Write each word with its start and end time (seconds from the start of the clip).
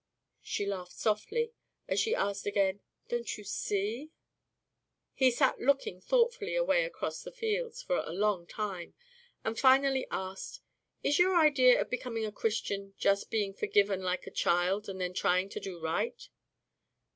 She 0.41 0.65
laughed 0.65 0.93
softly 0.93 1.53
as 1.87 1.99
she 1.99 2.15
asked 2.15 2.47
again, 2.47 2.81
"don't 3.07 3.37
you 3.37 3.43
see?" 3.43 4.09
He 5.13 5.29
sat 5.29 5.59
looking 5.61 6.01
thoughtfully 6.01 6.55
away 6.55 6.85
across 6.85 7.21
the 7.21 7.31
fields 7.31 7.83
for 7.83 7.97
a 7.97 8.09
long 8.11 8.47
time, 8.47 8.95
and 9.43 9.59
finally 9.59 10.07
asked, 10.09 10.61
"Is 11.03 11.19
your 11.19 11.37
idea 11.37 11.79
of 11.79 11.91
becoming 11.91 12.25
a 12.25 12.31
Christian 12.31 12.95
just 12.97 13.29
being 13.29 13.53
forgiven 13.53 14.01
like 14.01 14.25
a 14.25 14.31
child 14.31 14.89
and 14.89 14.99
then 14.99 15.13
trying 15.13 15.49
to 15.49 15.59
do 15.59 15.79
right?" 15.79 16.29